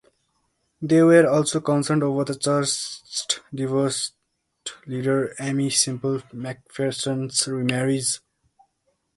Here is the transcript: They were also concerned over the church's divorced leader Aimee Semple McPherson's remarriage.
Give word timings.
They 0.81 1.03
were 1.03 1.29
also 1.29 1.61
concerned 1.61 2.01
over 2.01 2.23
the 2.25 2.35
church's 2.35 3.39
divorced 3.53 4.13
leader 4.87 5.35
Aimee 5.39 5.69
Semple 5.69 6.21
McPherson's 6.33 7.47
remarriage. 7.47 8.17